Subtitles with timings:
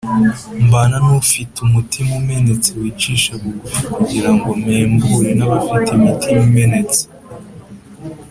[0.65, 7.01] mbana n’ufite umutima umenetse wicisha bugufi, kugira ngo mpembure n’abafite imitima imenetse’